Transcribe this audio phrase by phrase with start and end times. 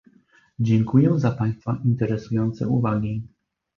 [0.59, 3.23] Dziękuję za państwa interesujące uwagi